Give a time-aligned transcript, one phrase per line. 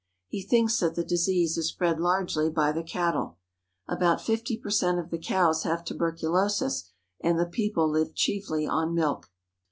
[0.29, 3.37] He thinks that the disease is spread largely by the cattle.
[3.87, 6.85] About 50 per cent, of the cows have tuber culosis,
[7.23, 9.29] and the people live chiefly on milk.